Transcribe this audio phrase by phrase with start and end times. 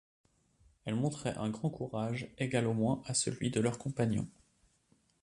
[0.83, 4.27] Elles montraient un grand courage, égal au moins à celui de leurs compagnons.